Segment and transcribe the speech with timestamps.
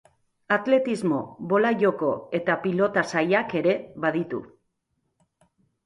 [0.55, 1.19] Atletismo,
[1.51, 2.09] bola-joko
[2.39, 4.45] eta pilota sailak ere baditu.